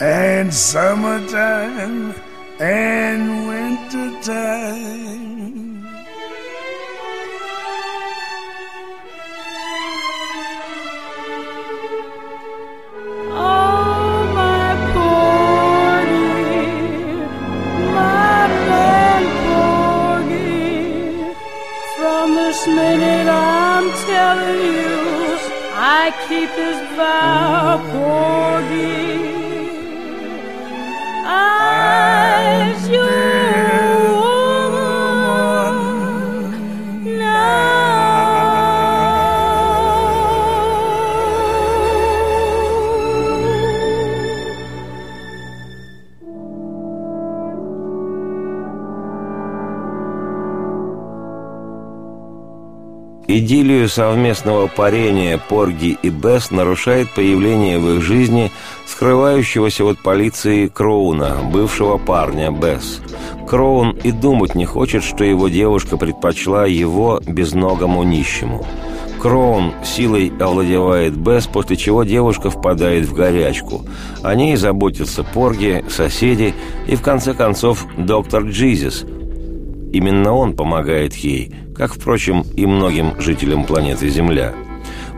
and 0.00 0.52
summertime 0.52 2.14
and 2.60 3.46
wintertime. 3.48 5.06
Oh, 13.38 13.86
minute 22.66 23.28
I'm 23.28 23.90
telling 24.06 24.72
you 24.74 25.38
I 25.78 26.10
keep 26.26 26.50
this 26.56 26.80
vow 26.96 27.75
Идиллию 53.56 53.88
совместного 53.88 54.66
парения 54.66 55.38
Порги 55.38 55.96
и 56.02 56.10
Бесс 56.10 56.50
нарушает 56.50 57.08
появление 57.08 57.78
в 57.78 57.94
их 57.94 58.02
жизни 58.02 58.52
скрывающегося 58.84 59.86
от 59.86 59.98
полиции 59.98 60.66
Кроуна, 60.66 61.38
бывшего 61.50 61.96
парня 61.96 62.50
Бесс. 62.50 63.00
Кроун 63.48 63.92
и 64.04 64.12
думать 64.12 64.54
не 64.56 64.66
хочет, 64.66 65.02
что 65.02 65.24
его 65.24 65.48
девушка 65.48 65.96
предпочла 65.96 66.66
его 66.66 67.22
безногому 67.26 68.02
нищему. 68.02 68.66
Кроун 69.22 69.72
силой 69.82 70.30
овладевает 70.38 71.16
Бесс, 71.16 71.46
после 71.46 71.76
чего 71.76 72.04
девушка 72.04 72.50
впадает 72.50 73.06
в 73.06 73.14
горячку. 73.14 73.86
О 74.22 74.34
ней 74.34 74.56
заботятся 74.56 75.24
Порги, 75.24 75.82
соседи 75.88 76.52
и, 76.86 76.94
в 76.94 77.00
конце 77.00 77.32
концов, 77.32 77.86
доктор 77.96 78.42
Джизис– 78.42 79.06
Именно 79.96 80.34
он 80.34 80.54
помогает 80.54 81.14
ей, 81.14 81.54
как, 81.76 81.94
впрочем, 81.94 82.44
и 82.54 82.66
многим 82.66 83.20
жителям 83.20 83.64
планеты 83.64 84.08
Земля. 84.08 84.54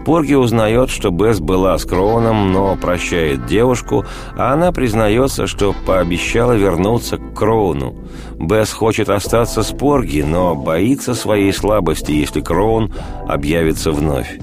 Порги 0.05 0.35
узнает, 0.35 0.89
что 0.89 1.11
Бесс 1.11 1.39
была 1.39 1.77
с 1.77 1.85
Кроуном, 1.85 2.51
но 2.53 2.77
прощает 2.77 3.47
девушку, 3.47 4.07
а 4.37 4.55
она 4.55 4.73
признается, 4.73 5.47
что 5.47 5.75
пообещала 5.87 6.53
вернуться 6.53 7.19
к 7.19 7.35
Кроуну. 7.35 7.95
Бесс 8.39 8.73
хочет 8.73 9.11
остаться 9.11 9.63
с 9.63 9.71
Порги, 9.71 10.23
но 10.23 10.55
боится 10.55 11.15
своей 11.15 11.53
слабости, 11.53 12.13
если 12.13 12.41
Кроун 12.41 12.95
объявится 13.29 13.93
вновь. 13.93 14.39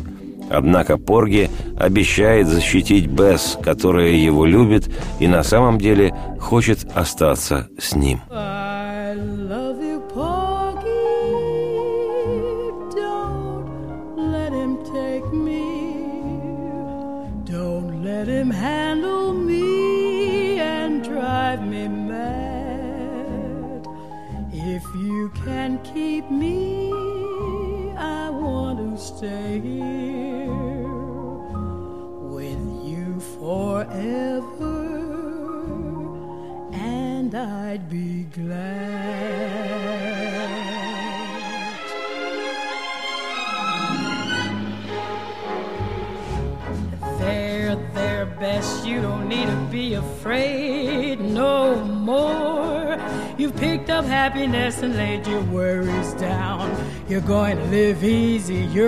Однако 0.51 0.97
Порги 0.97 1.49
обещает 1.79 2.47
защитить 2.47 3.07
Бесс, 3.07 3.57
которая 3.63 4.11
его 4.11 4.45
любит 4.45 4.87
и 5.19 5.27
на 5.27 5.41
самом 5.41 5.79
деле 5.79 6.13
хочет 6.39 6.85
остаться 6.93 7.69
с 7.79 7.95
ним. 7.95 8.21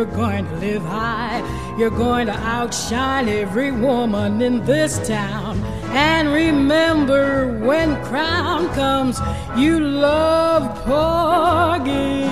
You're 0.07 0.15
going 0.15 0.45
to 0.45 0.55
live 0.57 0.83
high. 0.83 1.75
You're 1.77 1.89
going 1.89 2.27
to 2.27 2.33
outshine 2.33 3.27
every 3.27 3.71
woman 3.71 4.41
in 4.41 4.63
this 4.65 5.05
town. 5.07 5.63
And 5.91 6.29
remember, 6.29 7.59
when 7.59 8.01
crown 8.05 8.69
comes, 8.73 9.19
you 9.57 9.79
love 9.79 10.83
Porgy. 10.85 12.25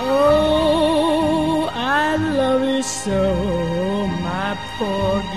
Oh, 0.00 1.70
I 1.72 2.16
love 2.16 2.62
you 2.62 2.82
so, 2.82 4.06
my 4.22 4.56
Porgy. 4.78 5.27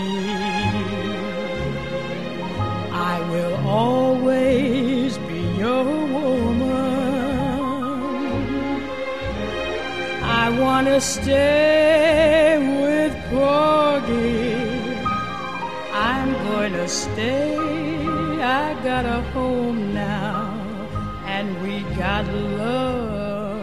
To 10.82 11.00
stay 11.00 12.58
with 12.82 13.14
Porgy. 13.30 14.58
I'm 15.94 16.34
to 16.74 16.88
stay. 16.88 17.56
I 18.42 18.74
got 18.84 19.06
a 19.06 19.22
home 19.32 19.94
now, 19.94 20.58
and 21.26 21.62
we 21.62 21.84
got 21.96 22.26
love. 22.28 23.62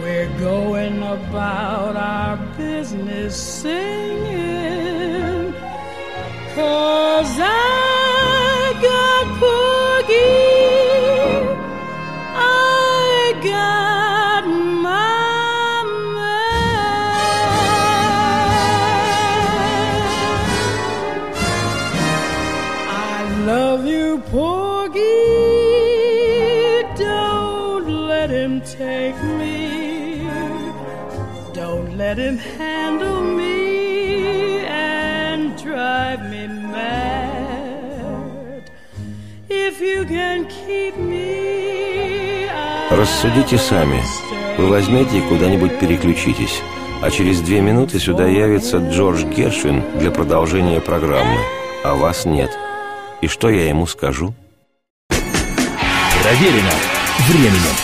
We're 0.00 0.32
going 0.38 1.02
about 1.02 1.96
our 1.96 2.36
business 2.56 3.34
singing, 3.62 5.39
cause 6.60 7.36
I 7.38 8.74
got 8.86 9.24
I 12.34 13.40
got. 13.50 14.44
I 23.12 23.18
love 23.52 23.82
you, 23.94 24.08
Porgy. 24.32 25.00
Don't 27.04 27.88
let 28.12 28.28
him 28.38 28.60
take 28.80 29.18
me. 29.40 29.58
Don't 31.60 31.90
let 31.96 32.16
him 32.18 32.36
handle 32.38 33.22
me 33.38 33.49
Рассудите 43.00 43.56
сами. 43.56 44.02
Вы 44.58 44.66
возьмете 44.66 45.20
и 45.20 45.22
куда-нибудь 45.22 45.78
переключитесь. 45.78 46.60
А 47.00 47.10
через 47.10 47.40
две 47.40 47.62
минуты 47.62 47.98
сюда 47.98 48.26
явится 48.26 48.76
Джордж 48.76 49.24
Гершвин 49.24 49.82
для 49.98 50.10
продолжения 50.10 50.82
программы. 50.82 51.38
А 51.82 51.94
вас 51.94 52.26
нет. 52.26 52.50
И 53.22 53.26
что 53.26 53.48
я 53.48 53.70
ему 53.70 53.86
скажу? 53.86 54.34
Проверено 55.08 56.74
временем. 57.26 57.76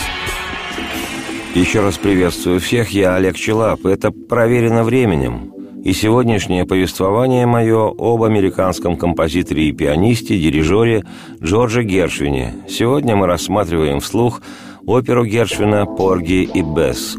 Еще 1.55 1.79
раз 1.81 1.97
приветствую 1.97 2.59
всех, 2.59 2.91
я 2.91 3.15
Олег 3.15 3.37
Челап. 3.37 3.87
Это 3.87 4.11
«Проверено 4.11 4.83
временем». 4.83 5.51
И 5.83 5.93
сегодняшнее 5.93 6.65
повествование 6.65 7.47
мое 7.47 7.87
об 7.87 8.21
американском 8.21 8.95
композиторе 8.97 9.69
и 9.69 9.71
пианисте, 9.71 10.37
дирижере 10.37 11.05
Джордже 11.41 11.83
Гершвине. 11.83 12.53
Сегодня 12.69 13.15
мы 13.15 13.25
рассматриваем 13.25 13.99
вслух 13.99 14.41
оперу 14.87 15.25
Гершвина 15.25 15.85
«Порги 15.85 16.49
и 16.51 16.61
Бесс». 16.63 17.17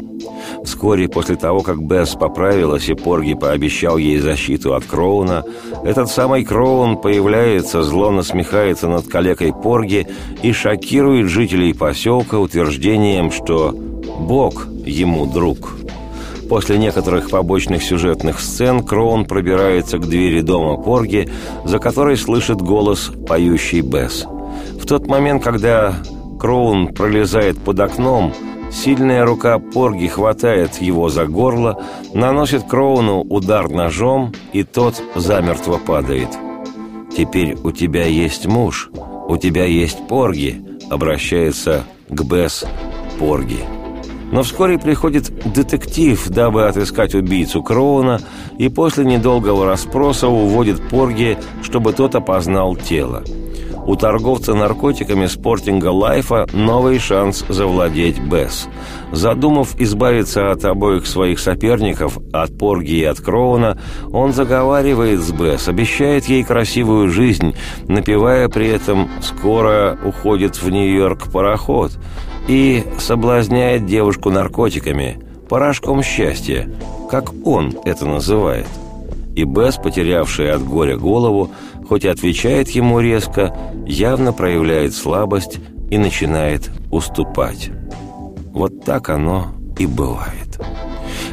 Вскоре 0.65 1.07
после 1.07 1.35
того, 1.37 1.61
как 1.61 1.81
Бесс 1.81 2.15
поправилась 2.15 2.89
и 2.89 2.93
Порги 2.93 3.35
пообещал 3.35 3.97
ей 3.97 4.19
защиту 4.19 4.73
от 4.73 4.83
Кроуна, 4.83 5.43
этот 5.85 6.09
самый 6.09 6.43
Кроун 6.43 6.97
появляется, 6.97 7.83
зло 7.83 8.11
насмехается 8.11 8.89
над 8.89 9.07
калекой 9.07 9.53
Порги 9.53 10.07
и 10.41 10.51
шокирует 10.51 11.29
жителей 11.29 11.73
поселка 11.73 12.39
утверждением, 12.39 13.31
что 13.31 13.71
Бог 13.71 14.67
ему 14.85 15.25
друг. 15.25 15.75
После 16.49 16.79
некоторых 16.79 17.29
побочных 17.29 17.83
сюжетных 17.83 18.39
сцен 18.39 18.83
Кроун 18.83 19.25
пробирается 19.25 19.99
к 19.99 20.07
двери 20.07 20.41
дома 20.41 20.81
Порги, 20.81 21.29
за 21.63 21.77
которой 21.77 22.17
слышит 22.17 22.57
голос 22.57 23.11
поющий 23.27 23.81
Бесс. 23.81 24.25
В 24.81 24.85
тот 24.87 25.07
момент, 25.07 25.43
когда 25.43 25.95
Кроун 26.39 26.87
пролезает 26.87 27.57
под 27.57 27.81
окном, 27.81 28.33
сильная 28.71 29.25
рука 29.25 29.59
Порги 29.59 30.07
хватает 30.07 30.81
его 30.81 31.09
за 31.09 31.25
горло, 31.25 31.83
наносит 32.13 32.63
Кроуну 32.63 33.19
удар 33.21 33.69
ножом, 33.69 34.31
и 34.53 34.63
тот 34.63 35.03
замертво 35.15 35.77
падает. 35.77 36.29
«Теперь 37.15 37.57
у 37.63 37.71
тебя 37.71 38.05
есть 38.05 38.45
муж, 38.45 38.89
у 39.27 39.35
тебя 39.35 39.65
есть 39.65 40.07
Порги», 40.07 40.63
обращается 40.89 41.83
к 42.07 42.23
Бесс 42.23 42.65
Порги. 43.19 43.59
Но 44.31 44.43
вскоре 44.43 44.77
приходит 44.77 45.31
детектив, 45.53 46.25
дабы 46.29 46.67
отыскать 46.67 47.15
убийцу 47.15 47.61
Кроуна, 47.63 48.19
и 48.57 48.69
после 48.69 49.03
недолгого 49.03 49.65
расспроса 49.65 50.29
уводит 50.29 50.87
Порги, 50.87 51.37
чтобы 51.63 51.91
тот 51.93 52.15
опознал 52.15 52.75
тело. 52.75 53.23
У 53.89 53.95
торговца 53.95 54.53
наркотиками 54.53 55.25
спортинга 55.25 55.87
Лайфа 55.87 56.45
новый 56.53 56.99
шанс 56.99 57.43
завладеть 57.49 58.19
Бесс. 58.19 58.67
Задумав 59.11 59.73
избавиться 59.79 60.51
от 60.51 60.63
обоих 60.63 61.07
своих 61.07 61.39
соперников, 61.39 62.19
от 62.31 62.55
Порги 62.55 62.99
и 62.99 63.03
от 63.03 63.19
Кроуна, 63.19 63.79
он 64.13 64.31
заговаривает 64.31 65.21
с 65.21 65.31
Бесс, 65.31 65.67
обещает 65.67 66.25
ей 66.25 66.43
красивую 66.43 67.09
жизнь, 67.09 67.55
напевая 67.87 68.47
при 68.47 68.67
этом 68.67 69.09
«Скоро 69.23 69.97
уходит 70.05 70.61
в 70.61 70.69
Нью-Йорк 70.69 71.31
пароход», 71.31 71.93
и 72.47 72.83
соблазняет 72.99 73.87
девушку 73.87 74.29
наркотиками, 74.29 75.19
порошком 75.49 76.03
счастья, 76.03 76.69
как 77.09 77.31
он 77.43 77.73
это 77.85 78.05
называет. 78.05 78.67
И 79.35 79.43
Бесс, 79.43 79.77
потерявшая 79.77 80.55
от 80.55 80.63
горя 80.63 80.97
голову, 80.97 81.49
хоть 81.87 82.05
и 82.05 82.09
отвечает 82.09 82.69
ему 82.69 82.99
резко, 82.99 83.55
явно 83.85 84.33
проявляет 84.33 84.93
слабость 84.93 85.59
и 85.89 85.97
начинает 85.97 86.69
уступать. 86.91 87.71
Вот 88.53 88.83
так 88.83 89.09
оно 89.09 89.47
и 89.77 89.85
бывает. 89.85 90.59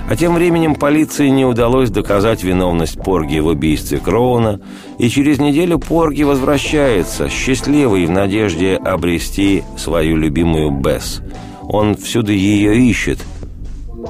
А 0.08 0.14
тем 0.14 0.34
временем 0.34 0.76
полиции 0.76 1.28
не 1.28 1.44
удалось 1.44 1.90
доказать 1.90 2.44
виновность 2.44 3.02
Порги 3.02 3.40
в 3.40 3.46
убийстве 3.46 3.98
Кроуна, 3.98 4.60
и 4.98 5.08
через 5.08 5.38
неделю 5.38 5.80
Порги 5.80 6.22
возвращается, 6.22 7.28
счастливый 7.28 8.06
в 8.06 8.10
надежде 8.10 8.76
обрести 8.76 9.64
свою 9.76 10.16
любимую 10.16 10.70
Бесс. 10.70 11.22
Он 11.62 11.96
всюду 11.96 12.32
ее 12.32 12.78
ищет, 12.78 13.18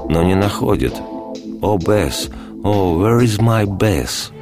но 0.09 0.23
не 0.23 0.35
находит. 0.35 0.95
«О, 1.63 1.79
Бесс! 1.79 2.29
О, 2.67 2.99
where 2.99 3.21
is 3.21 3.41
my 3.41 3.65
Bess?» 3.65 4.33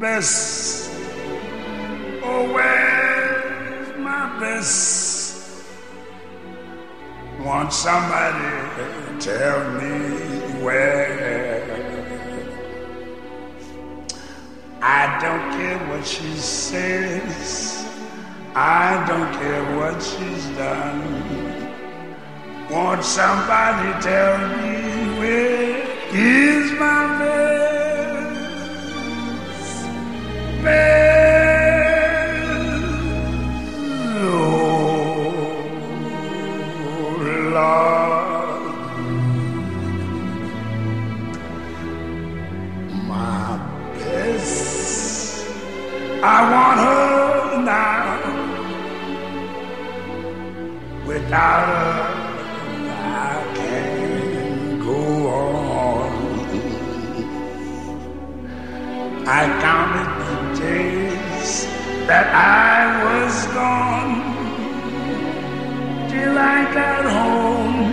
Bess. 0.00 0.47
I 59.30 59.44
counted 59.60 60.08
the 60.24 60.36
days 60.58 61.66
that 62.06 62.32
I 62.34 63.04
was 63.04 63.46
gone 63.48 64.24
till 66.08 66.38
I 66.38 66.64
got 66.72 67.04
home 67.04 67.92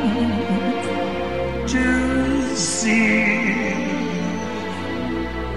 to 1.67 2.55
see 2.55 3.35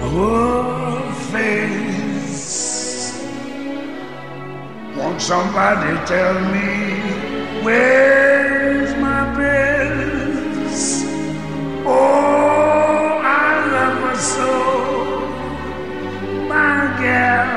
her 0.01 1.13
face. 1.31 2.43
Won't 4.97 5.21
somebody 5.21 5.95
tell 6.05 6.33
me 6.51 7.63
where's 7.63 8.93
my 8.97 9.33
best? 9.37 11.05
Oh, 11.85 12.38
gal, 17.01 17.47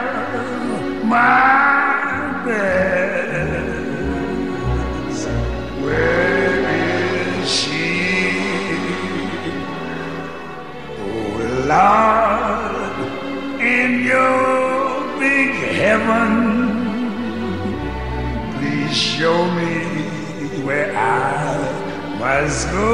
my 1.05 2.43
best. 2.47 3.73
Where 5.83 6.57
is 7.41 7.51
she? 7.51 7.83
Oh, 11.01 11.37
Lord, 11.73 12.97
in 13.61 13.91
your 14.05 14.39
big 15.19 15.51
heaven, 15.81 16.31
please 18.59 18.97
show 18.97 19.39
me 19.59 19.75
where 20.65 20.91
I 20.97 20.99
must 22.19 22.71
go. 22.71 22.89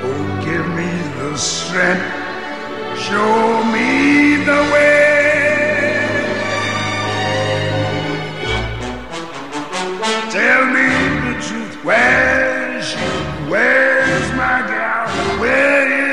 Oh, 0.00 0.24
give 0.44 0.66
me 0.78 0.90
the 1.18 1.30
strength, 1.36 2.17
show 3.08 3.64
me 3.72 4.36
the 4.44 4.60
way. 4.72 4.98
Tell 10.30 10.64
me 10.76 10.88
the 11.26 11.34
truth, 11.46 11.74
where's 11.84 12.84
she? 12.90 12.98
Where's 13.50 14.28
my 14.32 14.58
gal? 14.68 15.08
Where 15.40 16.02
is 16.02 16.07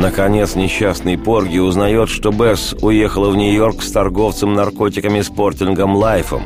Наконец, 0.00 0.54
несчастный 0.56 1.18
Порги 1.18 1.58
узнает, 1.58 2.08
что 2.08 2.30
Бесс 2.30 2.74
уехала 2.80 3.28
в 3.28 3.36
Нью-Йорк 3.36 3.82
с 3.82 3.92
торговцем 3.92 4.54
наркотиками 4.54 5.20
Спортингом 5.20 5.94
Лайфом. 5.94 6.40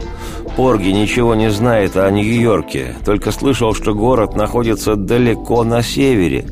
Порги 0.57 0.89
ничего 0.89 1.37
не 1.37 1.53
знает 1.53 1.97
о 1.97 2.11
Нью-Йорке, 2.11 2.97
только 3.07 3.31
слышал, 3.31 3.73
что 3.73 3.95
город 3.95 4.35
находится 4.35 4.97
далеко 4.97 5.63
на 5.63 5.83
севере. 5.83 6.47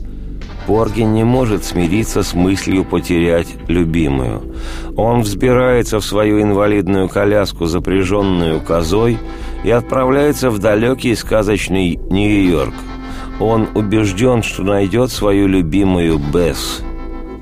Порги 0.69 1.01
не 1.01 1.25
может 1.25 1.65
смириться 1.65 2.23
с 2.23 2.35
мыслью 2.35 2.85
потерять 2.85 3.49
любимую. 3.67 4.55
Он 4.97 5.23
взбирается 5.23 5.99
в 5.99 6.05
свою 6.05 6.41
инвалидную 6.41 7.09
коляску, 7.09 7.67
запряженную 7.67 8.61
козой, 8.61 9.19
и 9.65 9.73
отправляется 9.73 10.51
в 10.51 10.61
далекий 10.61 11.17
сказочный 11.17 11.97
Нью-Йорк. 11.97 12.75
Он 13.41 13.67
убежден, 13.75 14.45
что 14.45 14.63
найдет 14.63 15.11
свою 15.11 15.49
любимую 15.49 16.21
Бесс. 16.33 16.81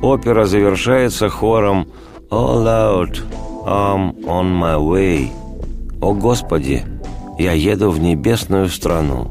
Опера 0.02 0.46
завершается 0.46 1.28
хором 1.28 1.86
«All 2.30 2.64
out, 2.64 3.22
I'm 3.66 4.14
on 4.24 4.58
my 4.58 4.78
way». 4.78 5.28
«О 6.00 6.14
Господи, 6.14 6.84
я 7.38 7.52
еду 7.52 7.90
в 7.90 8.00
небесную 8.00 8.68
страну». 8.68 9.30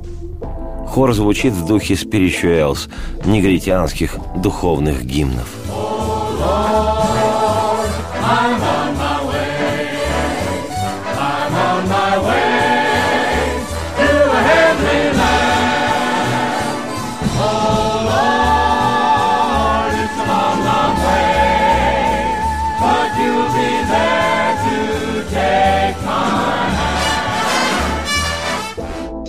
Хор 0.87 1.13
звучит 1.13 1.53
в 1.53 1.65
духе 1.65 1.95
спиричуэлс, 1.95 2.89
негритянских 3.25 4.17
духовных 4.37 5.03
гимнов. 5.03 5.47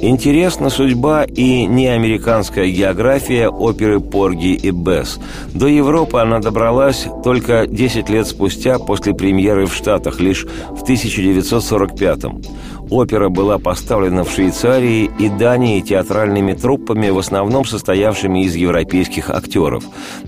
Интересна 0.03 0.71
судьба 0.71 1.25
и 1.25 1.67
неамериканская 1.67 2.69
география 2.69 3.51
оперы 3.51 4.01
Порги 4.01 4.55
и 4.55 4.71
Бесс. 4.71 5.21
До 5.53 5.67
Европы 5.67 6.19
она 6.19 6.39
добралась 6.39 7.07
только 7.23 7.67
10 7.67 8.09
лет 8.09 8.27
спустя 8.27 8.79
после 8.79 9.13
премьеры 9.13 9.67
в 9.67 9.75
Штатах, 9.75 10.19
лишь 10.19 10.47
в 10.71 10.83
1945 10.85 12.25
-м. 12.25 12.45
Опера 12.91 13.29
была 13.29 13.59
поставлена 13.59 14.25
в 14.25 14.33
Швейцарии 14.33 15.09
и 15.19 15.29
Дании 15.29 15.81
театральными 15.81 16.55
труппами, 16.55 17.11
в 17.11 17.19
основном 17.19 17.65
состоявшими 17.65 18.45
из 18.45 18.57
европейских 18.57 19.31
актеров. 19.31 19.85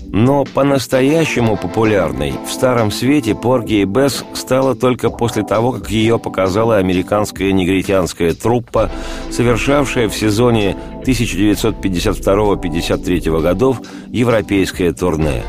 Но 0.07 0.45
по-настоящему 0.45 1.57
популярной 1.57 2.35
в 2.47 2.51
Старом 2.51 2.89
Свете 2.89 3.35
Порги 3.35 3.81
и 3.81 3.83
Бесс 3.83 4.23
стала 4.33 4.75
только 4.75 5.09
после 5.09 5.43
того, 5.43 5.73
как 5.73 5.89
ее 5.89 6.17
показала 6.17 6.77
американская 6.77 7.51
негритянская 7.51 8.33
труппа, 8.33 8.89
совершавшая 9.29 10.07
в 10.07 10.15
сезоне 10.15 10.77
1952-53 11.05 13.41
годов 13.41 13.81
европейское 14.09 14.93
турне. 14.93 15.43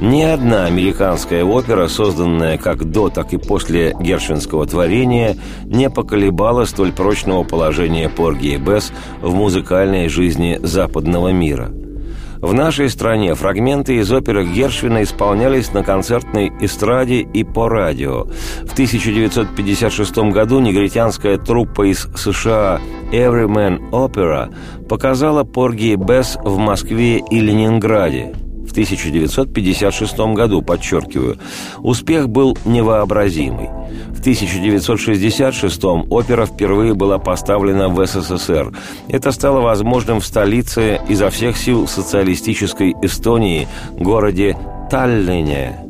Ни 0.00 0.22
одна 0.22 0.66
американская 0.66 1.42
опера, 1.42 1.88
созданная 1.88 2.56
как 2.56 2.84
до, 2.84 3.08
так 3.08 3.32
и 3.32 3.36
после 3.36 3.96
гершвинского 3.98 4.64
творения, 4.64 5.36
не 5.64 5.90
поколебала 5.90 6.66
столь 6.66 6.92
прочного 6.92 7.42
положения 7.42 8.08
Порги 8.08 8.54
и 8.54 8.56
Бесс 8.58 8.92
в 9.20 9.34
музыкальной 9.34 10.08
жизни 10.08 10.60
западного 10.62 11.32
мира. 11.32 11.72
В 12.40 12.54
нашей 12.54 12.88
стране 12.90 13.34
фрагменты 13.34 13.96
из 13.96 14.12
оперы 14.12 14.46
Гершвина 14.46 15.02
исполнялись 15.02 15.72
на 15.72 15.82
концертной 15.82 16.52
эстраде 16.60 17.22
и 17.22 17.42
по 17.42 17.68
радио. 17.68 18.26
В 18.62 18.72
1956 18.74 20.18
году 20.30 20.60
негритянская 20.60 21.38
труппа 21.38 21.90
из 21.90 22.06
США 22.14 22.80
Everyman 23.10 23.90
Opera 23.90 24.54
показала 24.88 25.42
Порги 25.42 25.86
и 25.86 25.96
Бесс 25.96 26.38
в 26.40 26.56
Москве 26.58 27.18
и 27.18 27.40
Ленинграде– 27.40 28.32
в 28.68 28.72
1956 28.72 30.18
году, 30.34 30.62
подчеркиваю. 30.62 31.38
Успех 31.78 32.28
был 32.28 32.56
невообразимый. 32.64 33.68
В 34.08 34.20
1966 34.20 35.84
опера 36.10 36.46
впервые 36.46 36.94
была 36.94 37.18
поставлена 37.18 37.88
в 37.88 38.04
СССР. 38.06 38.72
Это 39.08 39.32
стало 39.32 39.60
возможным 39.60 40.20
в 40.20 40.26
столице 40.26 41.00
изо 41.08 41.30
всех 41.30 41.56
сил 41.56 41.88
социалистической 41.88 42.94
Эстонии, 43.02 43.66
городе 43.92 44.56
Таллине. 44.90 45.88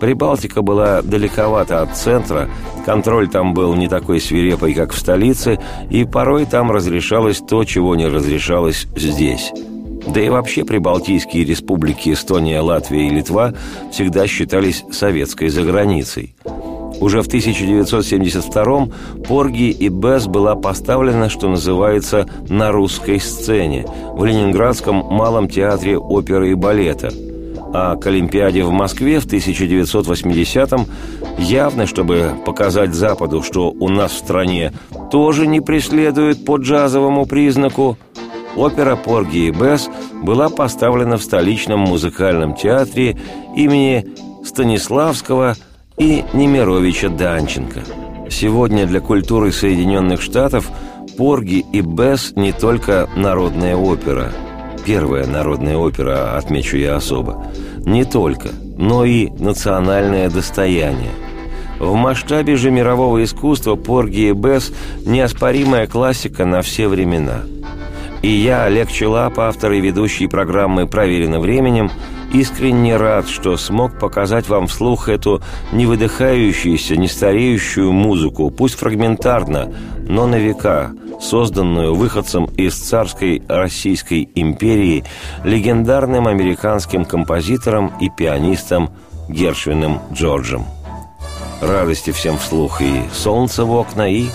Прибалтика 0.00 0.62
была 0.62 1.00
далековато 1.00 1.80
от 1.80 1.96
центра, 1.96 2.48
контроль 2.84 3.28
там 3.28 3.54
был 3.54 3.74
не 3.74 3.88
такой 3.88 4.20
свирепый, 4.20 4.74
как 4.74 4.92
в 4.92 4.98
столице, 4.98 5.60
и 5.90 6.04
порой 6.04 6.44
там 6.44 6.72
разрешалось 6.72 7.38
то, 7.38 7.64
чего 7.64 7.94
не 7.94 8.08
разрешалось 8.08 8.88
здесь. 8.96 9.52
Да 10.06 10.20
и 10.20 10.28
вообще 10.28 10.64
прибалтийские 10.64 11.44
республики 11.44 12.12
Эстония, 12.12 12.60
Латвия 12.60 13.06
и 13.06 13.10
Литва 13.10 13.54
всегда 13.90 14.26
считались 14.26 14.84
советской 14.90 15.48
заграницей. 15.48 16.34
Уже 17.00 17.22
в 17.22 17.28
1972-м 17.28 18.92
Порги 19.24 19.70
и 19.70 19.88
Бесс 19.88 20.26
была 20.26 20.54
поставлена, 20.54 21.28
что 21.28 21.48
называется, 21.48 22.28
на 22.48 22.70
русской 22.70 23.18
сцене 23.18 23.86
в 24.12 24.24
Ленинградском 24.24 24.96
Малом 24.96 25.48
театре 25.48 25.98
оперы 25.98 26.52
и 26.52 26.54
балета. 26.54 27.10
А 27.74 27.96
к 27.96 28.06
Олимпиаде 28.06 28.64
в 28.64 28.70
Москве 28.70 29.18
в 29.18 29.26
1980-м 29.26 30.86
явно, 31.38 31.86
чтобы 31.86 32.32
показать 32.44 32.94
Западу, 32.94 33.42
что 33.42 33.70
у 33.70 33.88
нас 33.88 34.12
в 34.12 34.18
стране 34.18 34.72
тоже 35.10 35.46
не 35.46 35.60
преследуют 35.60 36.44
по 36.44 36.58
джазовому 36.58 37.24
признаку, 37.24 37.96
опера 38.56 38.96
«Порги 38.96 39.48
и 39.48 39.50
Бесс» 39.50 39.88
была 40.22 40.48
поставлена 40.48 41.16
в 41.16 41.22
столичном 41.22 41.80
музыкальном 41.80 42.54
театре 42.54 43.16
имени 43.56 44.06
Станиславского 44.44 45.56
и 45.98 46.24
Немировича 46.32 47.08
Данченко. 47.08 47.80
Сегодня 48.30 48.86
для 48.86 49.00
культуры 49.00 49.52
Соединенных 49.52 50.22
Штатов 50.22 50.70
«Порги 51.16 51.64
и 51.72 51.80
Бесс» 51.80 52.32
не 52.36 52.52
только 52.52 53.08
народная 53.16 53.76
опера. 53.76 54.32
Первая 54.84 55.26
народная 55.26 55.76
опера, 55.76 56.36
отмечу 56.36 56.76
я 56.76 56.96
особо. 56.96 57.46
Не 57.84 58.04
только, 58.04 58.48
но 58.76 59.04
и 59.04 59.28
национальное 59.38 60.28
достояние– 60.30 61.10
В 61.82 61.96
масштабе 61.96 62.54
же 62.54 62.70
мирового 62.70 63.24
искусства 63.24 63.74
Порги 63.74 64.28
и 64.28 64.32
Бесс– 64.32 64.72
неоспоримая 65.04 65.88
классика 65.88 66.44
на 66.46 66.62
все 66.62 66.86
времена. 66.86 67.42
И 68.22 68.28
я, 68.28 68.64
Олег 68.64 68.88
Челап, 68.88 69.40
автор 69.40 69.72
и 69.72 69.80
ведущий 69.80 70.28
программы 70.28 70.86
«Проверено 70.86 71.40
временем», 71.40 71.90
искренне 72.32 72.96
рад, 72.96 73.28
что 73.28 73.56
смог 73.56 73.98
показать 73.98 74.48
вам 74.48 74.68
вслух 74.68 75.08
эту 75.08 75.42
невыдыхающуюся, 75.72 76.96
не 76.96 77.08
стареющую 77.08 77.90
музыку, 77.90 78.50
пусть 78.50 78.76
фрагментарно, 78.76 79.74
но 80.08 80.28
на 80.28 80.36
века, 80.36 80.92
созданную 81.20 81.96
выходцем 81.96 82.44
из 82.44 82.76
царской 82.76 83.42
Российской 83.48 84.28
империи 84.36 85.04
легендарным 85.42 86.28
американским 86.28 87.04
композитором 87.04 87.92
и 88.00 88.08
пианистом 88.08 88.90
Гершвином 89.28 90.00
Джорджем. 90.12 90.64
Радости 91.60 92.12
всем 92.12 92.38
вслух 92.38 92.82
и 92.82 93.02
солнце 93.12 93.64
в 93.64 93.72
окна, 93.72 94.08
и 94.08 94.26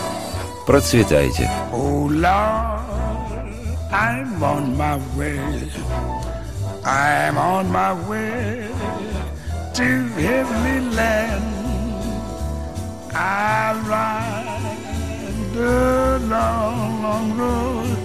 процветайте. 0.65 1.49
Oh 1.71 2.09
I'm 3.91 4.43
on 4.43 4.75
my 4.75 4.97
way. 5.15 5.71
I'm 6.83 7.37
on 7.37 7.71
my 7.71 7.93
way 8.09 8.69
to 9.75 10.07
heavenly 10.09 10.93
land. 10.93 11.43
I 13.15 13.81
ride 13.87 15.53
the 15.53 16.19
long, 16.27 17.01
long 17.01 17.37
road. 17.37 17.97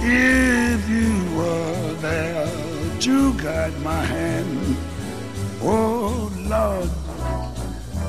If 0.00 0.88
you 0.88 1.36
were 1.36 1.92
there 2.00 2.46
to 3.00 3.34
guide 3.34 3.78
my 3.80 4.04
hand, 4.04 4.76
oh 5.60 6.32
Lord, 6.46 6.90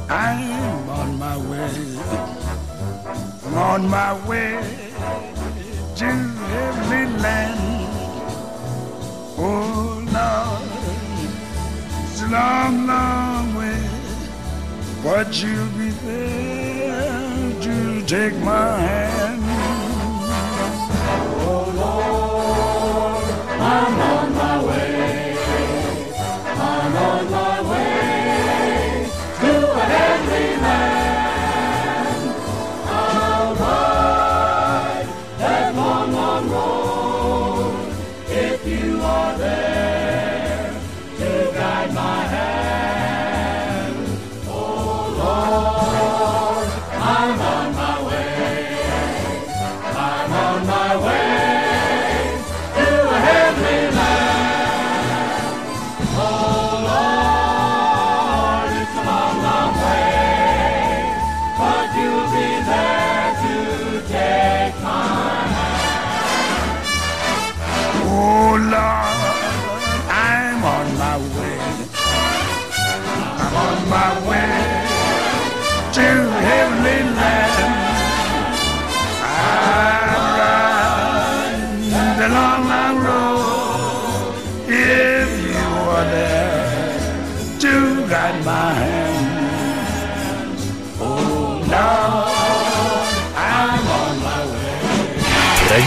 I'm 0.10 0.90
on 0.90 1.20
my 1.20 1.38
way. 1.38 2.00
I'm 3.46 3.58
on 3.58 3.90
my 3.90 4.28
way 4.28 4.90
to 6.00 6.06
heavenly 6.06 7.20
land. 7.20 7.60
Oh 9.38 10.02
Lord, 10.16 10.70
it's 12.06 12.22
a 12.22 12.28
long, 12.30 12.88
long 12.88 13.54
way, 13.54 13.84
but 15.04 15.44
you'll 15.44 15.68
be 15.78 15.90
there 15.90 17.62
to 17.64 18.06
take 18.06 18.36
my 18.38 18.80
hand. 18.80 19.49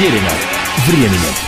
Проверено 0.03 0.31
временем. 0.89 1.42